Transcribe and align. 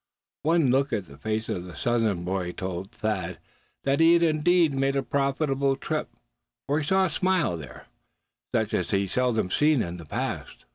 One 0.41 0.71
look 0.71 0.91
at 0.91 1.05
the 1.05 1.19
face 1.19 1.47
of 1.47 1.63
the 1.65 1.75
Southern 1.75 2.23
boy 2.23 2.53
told 2.53 2.89
Thad 2.91 3.37
that 3.83 3.99
he 3.99 4.13
had 4.13 4.23
indeed 4.23 4.73
made 4.73 4.95
a 4.95 5.03
profitable 5.03 5.75
trip, 5.75 6.09
for 6.65 6.79
he 6.79 6.83
saw 6.85 7.05
a 7.05 7.09
smile 7.11 7.55
there, 7.55 7.85
such 8.51 8.73
as 8.73 8.89
had 8.89 9.07
seldom 9.11 9.43
marked 9.45 9.61
it 9.61 9.79
in 9.79 9.97
the 9.97 10.05
past. 10.05 10.65